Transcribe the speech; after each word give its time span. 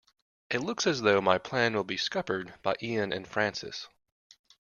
It 0.49 0.61
looks 0.61 0.87
as 0.87 1.01
though 1.03 1.21
my 1.21 1.37
plan 1.37 1.75
will 1.75 1.83
be 1.83 1.95
scuppered 1.95 2.55
by 2.63 2.73
Ian 2.81 3.13
and 3.13 3.27
Francis. 3.27 3.87